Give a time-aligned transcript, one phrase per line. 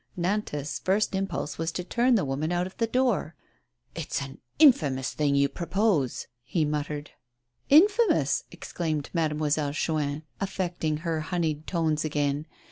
[0.17, 3.35] Nantas' first impulse was to turn the woman out of the door."
[3.95, 7.11] It's an infamous thing to propose!" he muttered.
[7.69, 12.47] "Infamous!" exclaimed Mademoiselle Chuin, affecting her honeyed tones again.